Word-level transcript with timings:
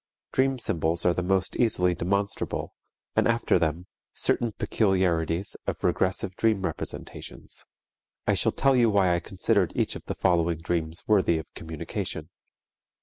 Dream 0.31 0.57
symbols 0.57 1.05
are 1.05 1.13
the 1.13 1.21
most 1.21 1.55
easily 1.57 1.93
demonstrable, 1.93 2.73
and 3.15 3.27
after 3.27 3.59
them, 3.59 3.85
certain 4.15 4.51
peculiarities 4.51 5.55
of 5.67 5.83
regressive 5.83 6.35
dream 6.35 6.63
representations. 6.63 7.65
I 8.25 8.33
shall 8.33 8.51
tell 8.51 8.75
you 8.75 8.89
why 8.89 9.13
I 9.13 9.19
considered 9.19 9.73
each 9.75 9.95
of 9.95 10.03
the 10.05 10.15
following 10.15 10.57
dreams 10.57 11.03
worthy 11.07 11.37
of 11.37 11.45
communication. 11.53 12.31